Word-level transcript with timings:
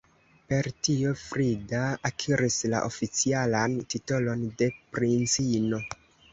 Per 0.53 0.69
tio 0.87 1.11
Frida 1.23 1.81
akiris 2.11 2.57
la 2.75 2.81
oficialan 2.89 3.79
titolon 3.95 4.45
de 4.65 4.73
princino. 4.99 5.87